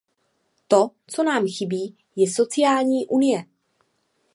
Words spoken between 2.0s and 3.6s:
je sociální unie.